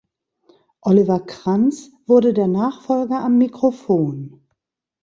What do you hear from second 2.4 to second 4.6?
Nachfolger am Mikrofon.